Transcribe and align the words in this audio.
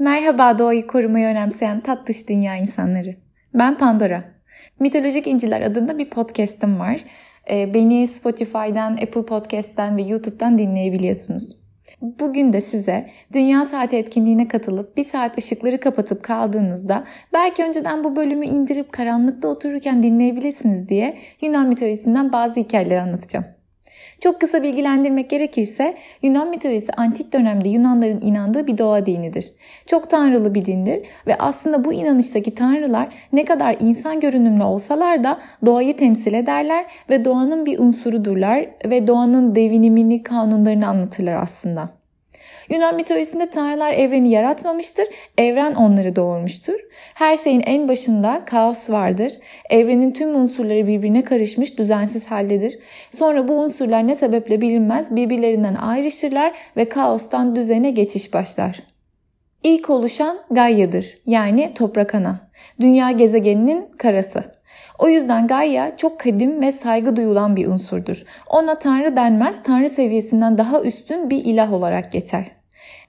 Merhaba 0.00 0.58
doğayı 0.58 0.86
korumayı 0.86 1.26
önemseyen 1.26 1.80
tatlış 1.80 2.28
dünya 2.28 2.56
insanları. 2.56 3.14
Ben 3.54 3.78
Pandora. 3.78 4.24
Mitolojik 4.78 5.26
İnciler 5.26 5.62
adında 5.62 5.98
bir 5.98 6.10
podcast'ım 6.10 6.80
var. 6.80 7.00
Ee, 7.50 7.74
beni 7.74 8.08
Spotify'dan, 8.08 8.92
Apple 8.92 9.26
Podcast'ten 9.26 9.96
ve 9.96 10.02
YouTube'dan 10.02 10.58
dinleyebiliyorsunuz. 10.58 11.56
Bugün 12.00 12.52
de 12.52 12.60
size 12.60 13.10
Dünya 13.32 13.64
Saati 13.64 13.96
etkinliğine 13.96 14.48
katılıp 14.48 14.96
bir 14.96 15.04
saat 15.04 15.38
ışıkları 15.38 15.80
kapatıp 15.80 16.22
kaldığınızda 16.22 17.04
belki 17.32 17.64
önceden 17.64 18.04
bu 18.04 18.16
bölümü 18.16 18.46
indirip 18.46 18.92
karanlıkta 18.92 19.48
otururken 19.48 20.02
dinleyebilirsiniz 20.02 20.88
diye 20.88 21.18
Yunan 21.40 21.68
mitolojisinden 21.68 22.32
bazı 22.32 22.54
hikayeler 22.54 22.98
anlatacağım. 22.98 23.46
Çok 24.20 24.40
kısa 24.40 24.62
bilgilendirmek 24.62 25.30
gerekirse 25.30 25.96
Yunan 26.22 26.48
mitolojisi 26.48 26.92
antik 26.92 27.32
dönemde 27.32 27.68
Yunanların 27.68 28.20
inandığı 28.20 28.66
bir 28.66 28.78
doğa 28.78 29.06
dinidir. 29.06 29.52
Çok 29.86 30.10
tanrılı 30.10 30.54
bir 30.54 30.64
dindir 30.64 31.06
ve 31.26 31.34
aslında 31.38 31.84
bu 31.84 31.92
inanıştaki 31.92 32.54
tanrılar 32.54 33.08
ne 33.32 33.44
kadar 33.44 33.76
insan 33.80 34.20
görünümlü 34.20 34.62
olsalar 34.62 35.24
da 35.24 35.40
doğayı 35.66 35.96
temsil 35.96 36.34
ederler 36.34 36.86
ve 37.10 37.24
doğanın 37.24 37.66
bir 37.66 37.78
unsurudurlar 37.78 38.66
ve 38.86 39.06
doğanın 39.06 39.54
devinimini, 39.54 40.22
kanunlarını 40.22 40.88
anlatırlar 40.88 41.34
aslında. 41.34 41.99
Yunan 42.70 42.96
mitolojisinde 42.96 43.50
tanrılar 43.50 43.92
evreni 43.92 44.30
yaratmamıştır, 44.30 45.08
evren 45.38 45.74
onları 45.74 46.16
doğurmuştur. 46.16 46.74
Her 47.14 47.36
şeyin 47.36 47.62
en 47.66 47.88
başında 47.88 48.42
kaos 48.46 48.90
vardır. 48.90 49.32
Evrenin 49.70 50.12
tüm 50.12 50.34
unsurları 50.34 50.86
birbirine 50.86 51.24
karışmış, 51.24 51.78
düzensiz 51.78 52.26
haldedir. 52.26 52.78
Sonra 53.10 53.48
bu 53.48 53.52
unsurlar 53.52 54.06
ne 54.06 54.14
sebeple 54.14 54.60
bilinmez 54.60 55.16
birbirlerinden 55.16 55.74
ayrışırlar 55.74 56.52
ve 56.76 56.88
kaostan 56.88 57.56
düzene 57.56 57.90
geçiş 57.90 58.34
başlar. 58.34 58.82
İlk 59.62 59.90
oluşan 59.90 60.38
Gaia'dır 60.50 61.18
yani 61.26 61.74
toprak 61.74 62.14
ana. 62.14 62.50
Dünya 62.80 63.10
gezegeninin 63.10 63.86
karası. 63.98 64.44
O 64.98 65.08
yüzden 65.08 65.46
Gaia 65.46 65.96
çok 65.96 66.20
kadim 66.20 66.60
ve 66.60 66.72
saygı 66.72 67.16
duyulan 67.16 67.56
bir 67.56 67.66
unsurdur. 67.66 68.24
Ona 68.50 68.78
tanrı 68.78 69.16
denmez, 69.16 69.56
tanrı 69.64 69.88
seviyesinden 69.88 70.58
daha 70.58 70.80
üstün 70.80 71.30
bir 71.30 71.44
ilah 71.44 71.72
olarak 71.72 72.12
geçer. 72.12 72.59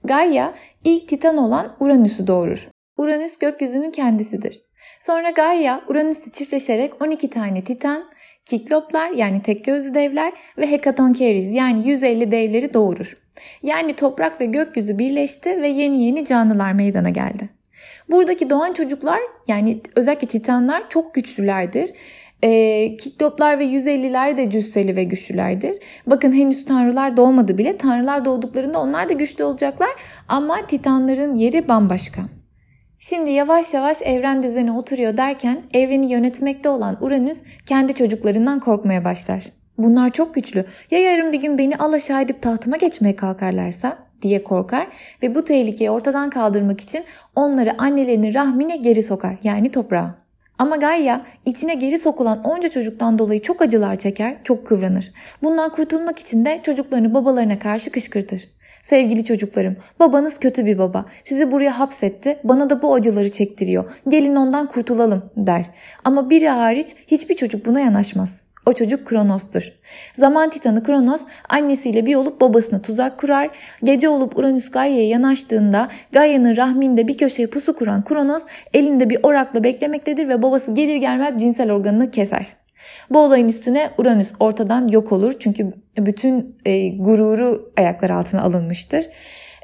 Gaia 0.04 0.54
ilk 0.84 1.08
titan 1.08 1.36
olan 1.36 1.76
Uranüs'ü 1.80 2.26
doğurur. 2.26 2.68
Uranüs 2.96 3.36
gökyüzünün 3.38 3.90
kendisidir. 3.90 4.62
Sonra 5.00 5.30
Gaia 5.30 5.80
Uranüs'ü 5.88 6.32
çiftleşerek 6.32 7.02
12 7.02 7.30
tane 7.30 7.64
titan, 7.64 8.10
kikloplar 8.44 9.10
yani 9.10 9.42
tek 9.42 9.64
gözlü 9.64 9.94
devler 9.94 10.32
ve 10.58 10.70
hekatonkeris 10.70 11.56
yani 11.56 11.88
150 11.88 12.30
devleri 12.30 12.74
doğurur. 12.74 13.16
Yani 13.62 13.92
toprak 13.92 14.40
ve 14.40 14.44
gökyüzü 14.44 14.98
birleşti 14.98 15.62
ve 15.62 15.68
yeni 15.68 16.04
yeni 16.04 16.24
canlılar 16.24 16.72
meydana 16.72 17.10
geldi. 17.10 17.48
Buradaki 18.10 18.50
doğan 18.50 18.72
çocuklar 18.72 19.20
yani 19.48 19.80
özellikle 19.96 20.28
titanlar 20.28 20.88
çok 20.88 21.14
güçlülerdir 21.14 21.90
e, 22.42 22.96
Kikloplar 22.96 23.58
ve 23.58 23.64
150'ler 23.64 24.36
de 24.36 24.50
cüsseli 24.50 24.96
ve 24.96 25.04
güçlülerdir. 25.04 25.76
Bakın 26.06 26.32
henüz 26.32 26.64
tanrılar 26.64 27.16
doğmadı 27.16 27.58
bile. 27.58 27.76
Tanrılar 27.76 28.24
doğduklarında 28.24 28.80
onlar 28.80 29.08
da 29.08 29.12
güçlü 29.12 29.44
olacaklar. 29.44 29.90
Ama 30.28 30.66
titanların 30.66 31.34
yeri 31.34 31.68
bambaşka. 31.68 32.22
Şimdi 32.98 33.30
yavaş 33.30 33.74
yavaş 33.74 34.02
evren 34.02 34.42
düzeni 34.42 34.72
oturuyor 34.72 35.16
derken 35.16 35.62
evreni 35.74 36.12
yönetmekte 36.12 36.68
olan 36.68 36.98
Uranüs 37.00 37.42
kendi 37.66 37.94
çocuklarından 37.94 38.60
korkmaya 38.60 39.04
başlar. 39.04 39.44
Bunlar 39.78 40.12
çok 40.12 40.34
güçlü. 40.34 40.64
Ya 40.90 40.98
yarın 40.98 41.32
bir 41.32 41.40
gün 41.40 41.58
beni 41.58 41.76
alaşağı 41.76 42.22
edip 42.22 42.42
tahtıma 42.42 42.76
geçmeye 42.76 43.16
kalkarlarsa 43.16 43.98
diye 44.22 44.44
korkar 44.44 44.86
ve 45.22 45.34
bu 45.34 45.44
tehlikeyi 45.44 45.90
ortadan 45.90 46.30
kaldırmak 46.30 46.80
için 46.80 47.04
onları 47.36 47.82
annelerinin 47.82 48.34
rahmine 48.34 48.76
geri 48.76 49.02
sokar 49.02 49.36
yani 49.42 49.70
toprağa. 49.70 50.21
Ama 50.62 50.76
Gaia 50.76 51.20
içine 51.46 51.74
geri 51.74 51.98
sokulan 51.98 52.44
onca 52.44 52.68
çocuktan 52.68 53.18
dolayı 53.18 53.42
çok 53.42 53.62
acılar 53.62 53.96
çeker, 53.96 54.36
çok 54.44 54.66
kıvranır. 54.66 55.12
Bundan 55.42 55.70
kurtulmak 55.70 56.18
için 56.18 56.44
de 56.44 56.60
çocuklarını 56.62 57.14
babalarına 57.14 57.58
karşı 57.58 57.90
kışkırtır. 57.90 58.48
Sevgili 58.82 59.24
çocuklarım, 59.24 59.76
babanız 60.00 60.38
kötü 60.38 60.66
bir 60.66 60.78
baba. 60.78 61.06
Sizi 61.24 61.52
buraya 61.52 61.78
hapsetti, 61.78 62.38
bana 62.44 62.70
da 62.70 62.82
bu 62.82 62.94
acıları 62.94 63.30
çektiriyor. 63.30 63.90
Gelin 64.08 64.36
ondan 64.36 64.68
kurtulalım 64.68 65.30
der. 65.36 65.70
Ama 66.04 66.30
biri 66.30 66.48
hariç 66.48 66.96
hiçbir 67.06 67.36
çocuk 67.36 67.66
buna 67.66 67.80
yanaşmaz. 67.80 68.32
O 68.66 68.72
çocuk 68.72 69.06
Kronos'tur. 69.06 69.72
Zaman 70.14 70.50
titanı 70.50 70.82
Kronos 70.82 71.20
annesiyle 71.48 72.06
bir 72.06 72.14
olup 72.14 72.40
babasına 72.40 72.82
tuzak 72.82 73.18
kurar. 73.18 73.50
Gece 73.84 74.08
olup 74.08 74.38
Uranüs 74.38 74.70
Gaia'ya 74.70 75.08
yanaştığında 75.08 75.88
Gaia'nın 76.12 76.56
rahminde 76.56 77.08
bir 77.08 77.16
köşeye 77.16 77.46
pusu 77.46 77.76
kuran 77.76 78.04
Kronos 78.04 78.42
elinde 78.74 79.10
bir 79.10 79.18
orakla 79.22 79.64
beklemektedir 79.64 80.28
ve 80.28 80.42
babası 80.42 80.74
gelir 80.74 80.96
gelmez 80.96 81.42
cinsel 81.42 81.72
organını 81.72 82.10
keser. 82.10 82.46
Bu 83.10 83.18
olayın 83.18 83.48
üstüne 83.48 83.90
Uranüs 83.98 84.32
ortadan 84.40 84.88
yok 84.88 85.12
olur 85.12 85.34
çünkü 85.38 85.72
bütün 85.98 86.56
e, 86.64 86.88
gururu 86.88 87.72
ayaklar 87.78 88.10
altına 88.10 88.42
alınmıştır. 88.42 89.06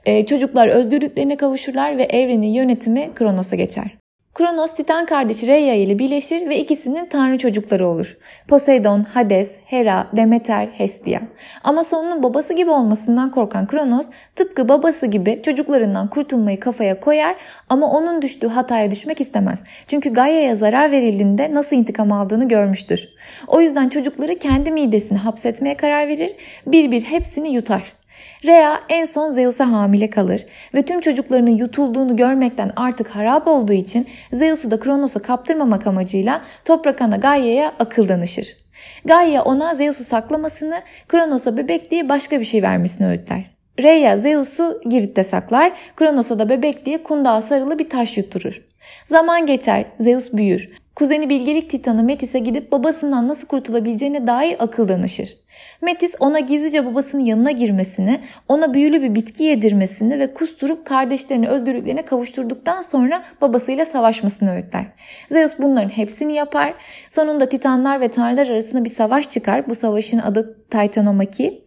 E, 0.07 0.27
çocuklar 0.27 0.69
özgürlüklerine 0.69 1.37
kavuşurlar 1.37 1.99
ve 1.99 2.03
evrenin 2.03 2.47
yönetimi 2.47 3.15
Kronos'a 3.15 3.57
geçer. 3.57 3.99
Kronos 4.39 4.75
Titan 4.75 5.07
kardeşi 5.07 5.47
Rhea 5.47 5.75
ile 5.75 5.99
birleşir 5.99 6.49
ve 6.49 6.59
ikisinin 6.59 7.07
tanrı 7.07 7.39
çocukları 7.39 7.87
olur. 7.87 8.17
Poseidon, 8.49 9.03
Hades, 9.03 9.51
Hera, 9.65 10.07
Demeter, 10.17 10.67
Hestia. 10.67 11.21
Ama 11.65 11.85
sonunun 11.85 12.23
babası 12.23 12.53
gibi 12.53 12.71
olmasından 12.71 13.31
korkan 13.31 13.67
Kronos 13.67 14.11
tıpkı 14.37 14.69
babası 14.69 15.07
gibi 15.07 15.43
çocuklarından 15.43 16.11
kurtulmayı 16.11 16.61
kafaya 16.61 17.01
koyar 17.01 17.37
ama 17.69 17.91
onun 17.91 18.23
düştüğü 18.23 18.49
hataya 18.49 18.91
düşmek 18.91 19.21
istemez. 19.21 19.59
Çünkü 19.89 20.13
Gaia'ya 20.13 20.57
zarar 20.57 20.91
verildiğinde 20.91 21.55
nasıl 21.55 21.77
intikam 21.77 22.13
aldığını 22.13 22.49
görmüştür. 22.49 23.09
O 23.47 23.61
yüzden 23.61 23.89
çocukları 23.89 24.39
kendi 24.39 24.73
midesini 24.73 25.19
hapsetmeye 25.19 25.77
karar 25.77 26.09
verir, 26.09 26.33
bir 26.67 26.91
bir 26.91 27.03
hepsini 27.03 27.53
yutar. 27.53 27.98
Rhea 28.45 28.81
en 28.89 29.05
son 29.05 29.33
Zeus'a 29.33 29.73
hamile 29.73 30.11
kalır 30.11 30.47
ve 30.75 30.83
tüm 30.83 31.01
çocuklarının 31.01 31.57
yutulduğunu 31.57 32.17
görmekten 32.17 32.71
artık 32.77 33.09
harap 33.09 33.49
olduğu 33.49 33.73
için 33.73 34.09
Zeus'u 34.33 34.71
da 34.71 34.81
Kronos'a 34.81 35.23
kaptırmamak 35.23 35.87
amacıyla 35.87 36.41
toprak 36.65 37.03
ana 37.03 37.17
Gaia'ya 37.17 37.73
akıl 37.79 38.09
danışır. 38.09 38.57
Gaia 39.05 39.43
ona 39.43 39.75
Zeus'u 39.75 40.05
saklamasını, 40.05 40.81
Kronos'a 41.09 41.57
bebek 41.57 41.91
diye 41.91 42.09
başka 42.09 42.41
bir 42.41 42.45
şey 42.45 42.63
vermesini 42.63 43.07
öğütler. 43.07 43.51
Rhea 43.83 44.17
Zeus'u 44.17 44.81
Girit'te 44.89 45.25
saklar, 45.25 45.73
Kronos'a 45.97 46.39
da 46.39 46.49
bebek 46.49 46.87
diye 46.87 47.03
kundağa 47.03 47.43
sarılı 47.43 47.79
bir 47.79 47.89
taş 47.89 48.17
yutturur. 48.17 48.63
Zaman 49.05 49.47
geçer, 49.47 49.85
Zeus 50.01 50.33
büyür. 50.33 50.71
Kuzeni 50.99 51.31
bilgelik 51.31 51.71
titanı 51.71 52.03
Metis'e 52.03 52.39
gidip 52.39 52.73
babasından 52.73 53.29
nasıl 53.29 53.47
kurtulabileceğine 53.47 54.27
dair 54.27 54.57
akıl 54.59 54.89
danışır. 54.89 55.37
Metis 55.83 56.15
ona 56.21 56.41
gizlice 56.41 56.87
babasının 56.87 57.23
yanına 57.23 57.51
girmesini, 57.51 58.21
ona 58.49 58.75
büyülü 58.75 59.03
bir 59.03 59.15
bitki 59.15 59.45
yedirmesini 59.45 60.19
ve 60.19 60.35
kusturup 60.35 60.87
kardeşlerini 60.87 61.49
özgürlüklerine 61.49 62.05
kavuşturduktan 62.05 62.81
sonra 62.81 63.23
babasıyla 63.41 63.85
savaşmasını 63.85 64.55
öğütler. 64.55 64.87
Zeus 65.31 65.53
bunların 65.59 65.89
hepsini 65.89 66.33
yapar. 66.33 66.75
Sonunda 67.11 67.49
titanlar 67.49 68.01
ve 68.01 68.09
tanrılar 68.09 68.47
arasında 68.47 68.85
bir 68.85 68.95
savaş 68.95 69.31
çıkar. 69.31 69.71
Bu 69.71 69.75
savaşın 69.75 70.19
adı 70.19 70.69
Titanomaki. 70.71 71.65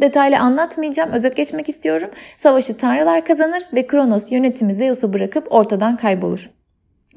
Detaylı 0.00 0.38
anlatmayacağım, 0.38 1.12
özet 1.12 1.36
geçmek 1.36 1.68
istiyorum. 1.68 2.10
Savaşı 2.36 2.76
tanrılar 2.76 3.24
kazanır 3.24 3.62
ve 3.74 3.86
Kronos 3.86 4.32
yönetimi 4.32 4.74
Zeus'a 4.74 5.12
bırakıp 5.12 5.52
ortadan 5.52 5.96
kaybolur. 5.96 6.50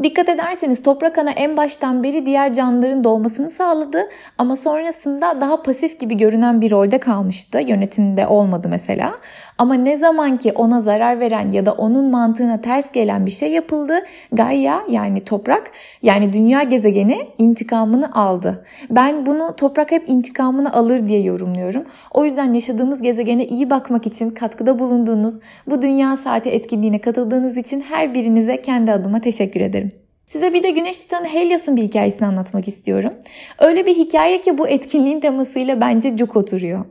Dikkat 0.03 0.29
ederseniz 0.29 0.83
toprak 0.83 1.17
ana 1.17 1.31
en 1.31 1.57
baştan 1.57 2.03
beri 2.03 2.25
diğer 2.25 2.53
canlıların 2.53 3.03
doğmasını 3.03 3.49
sağladı 3.49 3.97
ama 4.37 4.55
sonrasında 4.55 5.41
daha 5.41 5.61
pasif 5.61 5.99
gibi 5.99 6.17
görünen 6.17 6.61
bir 6.61 6.71
rolde 6.71 6.97
kalmıştı. 6.97 7.59
Yönetimde 7.59 8.27
olmadı 8.27 8.67
mesela. 8.69 9.15
Ama 9.57 9.73
ne 9.73 9.97
zaman 9.97 10.37
ki 10.37 10.51
ona 10.55 10.81
zarar 10.81 11.19
veren 11.19 11.49
ya 11.49 11.65
da 11.65 11.71
onun 11.71 12.09
mantığına 12.09 12.61
ters 12.61 12.91
gelen 12.91 13.25
bir 13.25 13.31
şey 13.31 13.51
yapıldı, 13.51 13.93
Gaia 14.31 14.81
yani 14.89 15.23
toprak 15.23 15.71
yani 16.01 16.33
dünya 16.33 16.63
gezegeni 16.63 17.17
intikamını 17.37 18.15
aldı. 18.15 18.65
Ben 18.89 19.25
bunu 19.25 19.55
toprak 19.55 19.91
hep 19.91 20.09
intikamını 20.09 20.73
alır 20.73 21.07
diye 21.07 21.21
yorumluyorum. 21.21 21.85
O 22.13 22.25
yüzden 22.25 22.53
yaşadığımız 22.53 23.01
gezegene 23.01 23.45
iyi 23.45 23.69
bakmak 23.69 24.07
için 24.07 24.29
katkıda 24.29 24.79
bulunduğunuz 24.79 25.39
bu 25.67 25.81
dünya 25.81 26.17
saati 26.17 26.49
etkinliğine 26.49 27.01
katıldığınız 27.01 27.57
için 27.57 27.81
her 27.81 28.13
birinize 28.13 28.61
kendi 28.61 28.91
adıma 28.91 29.21
teşekkür 29.21 29.61
ederim. 29.61 29.84
Size 30.27 30.53
bir 30.53 30.63
de 30.63 30.71
Güneş 30.71 30.97
Titanı 30.97 31.27
Helios'un 31.27 31.75
bir 31.75 31.81
hikayesini 31.81 32.27
anlatmak 32.27 32.67
istiyorum. 32.67 33.13
Öyle 33.59 33.85
bir 33.85 33.95
hikaye 33.95 34.41
ki 34.41 34.57
bu 34.57 34.67
etkinliğin 34.67 35.19
temasıyla 35.19 35.81
bence 35.81 36.17
cuk 36.17 36.35
oturuyor. 36.35 36.85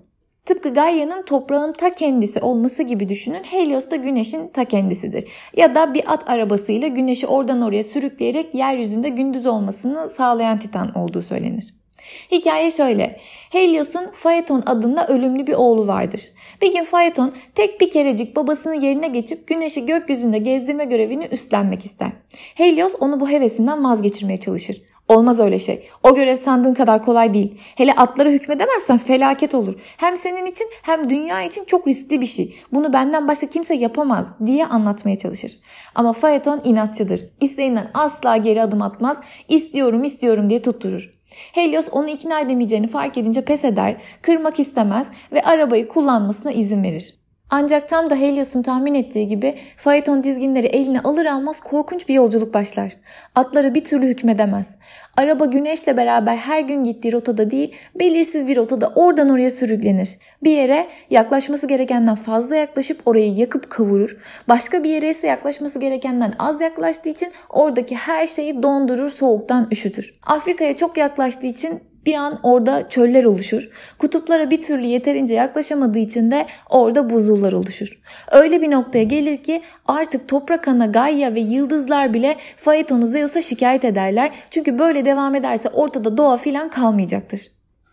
Tıpkı 0.44 0.75
Gaia'nın 0.75 1.22
toprağın 1.22 1.72
ta 1.72 1.90
kendisi 1.90 2.40
olması 2.40 2.82
gibi 2.82 3.08
düşünün. 3.08 3.42
Helios 3.42 3.90
da 3.90 3.96
güneşin 3.96 4.48
ta 4.48 4.64
kendisidir. 4.64 5.31
Ya 5.56 5.75
da 5.75 5.94
bir 5.94 6.12
at 6.12 6.31
arabasıyla 6.31 6.88
güneşi 6.88 7.26
oradan 7.26 7.60
oraya 7.60 7.82
sürükleyerek 7.82 8.54
yeryüzünde 8.54 9.08
gündüz 9.08 9.46
olmasını 9.46 10.08
sağlayan 10.08 10.58
titan 10.58 10.94
olduğu 10.94 11.22
söylenir. 11.22 11.83
Hikaye 12.32 12.70
şöyle. 12.70 13.20
Helios'un 13.50 14.10
Phaeton 14.22 14.62
adında 14.66 15.06
ölümlü 15.06 15.46
bir 15.46 15.54
oğlu 15.54 15.86
vardır. 15.86 16.22
Bir 16.62 16.72
gün 16.72 16.84
Phaeton 16.84 17.34
tek 17.54 17.80
bir 17.80 17.90
kerecik 17.90 18.36
babasının 18.36 18.74
yerine 18.74 19.08
geçip 19.08 19.46
güneşi 19.46 19.86
gökyüzünde 19.86 20.38
gezdirme 20.38 20.84
görevini 20.84 21.24
üstlenmek 21.24 21.84
ister. 21.84 22.12
Helios 22.54 22.94
onu 23.00 23.20
bu 23.20 23.28
hevesinden 23.28 23.84
vazgeçirmeye 23.84 24.36
çalışır. 24.36 24.82
Olmaz 25.08 25.40
öyle 25.40 25.58
şey. 25.58 25.88
O 26.02 26.14
görev 26.14 26.36
sandığın 26.36 26.74
kadar 26.74 27.04
kolay 27.04 27.34
değil. 27.34 27.58
Hele 27.76 27.92
atlara 27.92 28.28
hükmedemezsen 28.30 28.98
felaket 28.98 29.54
olur. 29.54 29.74
Hem 29.96 30.16
senin 30.16 30.46
için 30.46 30.66
hem 30.82 31.10
dünya 31.10 31.42
için 31.42 31.64
çok 31.64 31.86
riskli 31.86 32.20
bir 32.20 32.26
şey. 32.26 32.56
Bunu 32.72 32.92
benden 32.92 33.28
başka 33.28 33.46
kimse 33.46 33.74
yapamaz 33.74 34.32
diye 34.46 34.66
anlatmaya 34.66 35.18
çalışır. 35.18 35.58
Ama 35.94 36.12
Phaeton 36.12 36.60
inatçıdır. 36.64 37.24
İsteğinden 37.40 37.90
asla 37.94 38.36
geri 38.36 38.62
adım 38.62 38.82
atmaz. 38.82 39.16
İstiyorum 39.48 40.04
istiyorum 40.04 40.50
diye 40.50 40.62
tutturur. 40.62 41.13
Helios 41.53 41.88
onu 41.93 42.09
ikna 42.09 42.41
edemeyeceğini 42.41 42.87
fark 42.87 43.19
edince 43.19 43.44
pes 43.44 43.65
eder, 43.65 43.97
kırmak 44.23 44.61
istemez 44.61 45.09
ve 45.32 45.43
arabayı 45.43 45.88
kullanmasına 45.88 46.53
izin 46.53 46.82
verir. 46.82 47.24
Ancak 47.56 47.88
tam 47.88 48.10
da 48.10 48.16
Helios'un 48.16 48.62
tahmin 48.62 48.94
ettiği 48.94 49.28
gibi 49.28 49.54
Phaeton 49.76 50.22
dizginleri 50.22 50.66
eline 50.66 51.00
alır 51.00 51.26
almaz 51.26 51.60
korkunç 51.60 52.08
bir 52.08 52.14
yolculuk 52.14 52.54
başlar. 52.54 52.96
Atlara 53.34 53.74
bir 53.74 53.84
türlü 53.84 54.06
hükmedemez. 54.06 54.68
Araba 55.16 55.44
güneşle 55.44 55.96
beraber 55.96 56.36
her 56.36 56.60
gün 56.60 56.84
gittiği 56.84 57.12
rotada 57.12 57.50
değil, 57.50 57.74
belirsiz 58.00 58.46
bir 58.46 58.56
rotada 58.56 58.92
oradan 58.94 59.28
oraya 59.28 59.50
sürüklenir. 59.50 60.18
Bir 60.44 60.50
yere 60.50 60.86
yaklaşması 61.10 61.66
gerekenden 61.66 62.14
fazla 62.14 62.56
yaklaşıp 62.56 63.00
orayı 63.06 63.34
yakıp 63.34 63.70
kavurur. 63.70 64.16
Başka 64.48 64.84
bir 64.84 64.90
yere 64.90 65.10
ise 65.10 65.26
yaklaşması 65.26 65.78
gerekenden 65.78 66.34
az 66.38 66.60
yaklaştığı 66.60 67.08
için 67.08 67.32
oradaki 67.50 67.96
her 67.96 68.26
şeyi 68.26 68.62
dondurur, 68.62 69.10
soğuktan 69.10 69.68
üşütür. 69.72 70.14
Afrika'ya 70.26 70.76
çok 70.76 70.96
yaklaştığı 70.96 71.46
için 71.46 71.82
bir 72.06 72.14
an 72.14 72.38
orada 72.42 72.88
çöller 72.88 73.24
oluşur. 73.24 73.70
Kutuplara 73.98 74.50
bir 74.50 74.60
türlü 74.60 74.86
yeterince 74.86 75.34
yaklaşamadığı 75.34 75.98
için 75.98 76.30
de 76.30 76.46
orada 76.70 77.10
buzullar 77.10 77.52
oluşur. 77.52 78.00
Öyle 78.30 78.62
bir 78.62 78.70
noktaya 78.70 79.04
gelir 79.04 79.36
ki 79.36 79.62
artık 79.86 80.28
toprak 80.28 80.68
ana 80.68 80.86
Gaia 80.86 81.34
ve 81.34 81.40
yıldızlar 81.40 82.14
bile 82.14 82.36
Phaeton'u 82.64 83.06
Zeus'a 83.06 83.42
şikayet 83.42 83.84
ederler. 83.84 84.32
Çünkü 84.50 84.78
böyle 84.78 85.04
devam 85.04 85.34
ederse 85.34 85.68
ortada 85.68 86.16
doğa 86.16 86.36
filan 86.36 86.68
kalmayacaktır. 86.68 87.40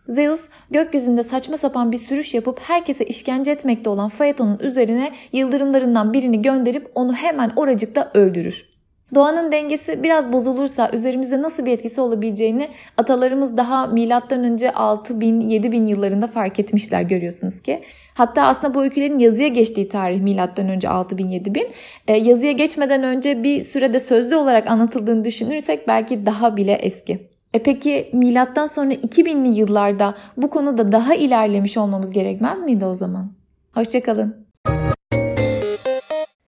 Zeus 0.07 0.41
gökyüzünde 0.71 1.23
saçma 1.23 1.57
sapan 1.57 1.91
bir 1.91 1.97
sürüş 1.97 2.33
yapıp 2.33 2.59
herkese 2.59 3.05
işkence 3.05 3.51
etmekte 3.51 3.89
olan 3.89 4.09
Phaeton'un 4.09 4.59
üzerine 4.59 5.11
yıldırımlarından 5.33 6.13
birini 6.13 6.41
gönderip 6.41 6.91
onu 6.95 7.13
hemen 7.13 7.51
oracıkta 7.55 8.11
öldürür. 8.13 8.70
Doğanın 9.15 9.51
dengesi 9.51 10.03
biraz 10.03 10.33
bozulursa 10.33 10.89
üzerimizde 10.93 11.41
nasıl 11.41 11.65
bir 11.65 11.71
etkisi 11.71 12.01
olabileceğini 12.01 12.69
atalarımız 12.97 13.57
daha 13.57 13.87
milattan 13.87 14.43
önce 14.43 14.71
6000 14.71 15.39
7000 15.39 15.85
yıllarında 15.85 16.27
fark 16.27 16.59
etmişler 16.59 17.01
görüyorsunuz 17.01 17.61
ki. 17.61 17.79
Hatta 18.13 18.41
aslında 18.41 18.73
bu 18.73 18.83
öykülerin 18.83 19.19
yazıya 19.19 19.47
geçtiği 19.47 19.89
tarih 19.89 20.21
milattan 20.21 20.69
önce 20.69 20.89
6000 20.89 21.25
7000. 21.25 21.67
E, 22.07 22.17
yazıya 22.17 22.51
geçmeden 22.51 23.03
önce 23.03 23.43
bir 23.43 23.61
sürede 23.61 23.99
sözlü 23.99 24.35
olarak 24.35 24.67
anlatıldığını 24.67 25.25
düşünürsek 25.25 25.87
belki 25.87 26.25
daha 26.25 26.57
bile 26.57 26.73
eski. 26.73 27.31
E 27.53 27.59
peki 27.59 28.09
milattan 28.13 28.67
sonra 28.67 28.93
2000'li 28.93 29.59
yıllarda 29.59 30.13
bu 30.37 30.49
konuda 30.49 30.91
daha 30.91 31.15
ilerlemiş 31.15 31.77
olmamız 31.77 32.11
gerekmez 32.11 32.61
miydi 32.61 32.85
o 32.85 32.93
zaman? 32.93 33.31
Hoşçakalın. 33.73 34.47